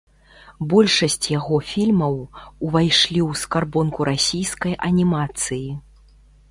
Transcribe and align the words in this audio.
Большасць 0.71 1.17
яго 1.37 1.55
фільмаў 1.71 2.17
увайшлі 2.65 3.19
ў 3.29 3.45
скарбонку 3.45 3.99
расійскай 4.13 4.73
анімацыі. 4.91 5.67